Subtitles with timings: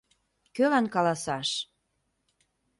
[0.55, 1.49] Кӧлан каласаш?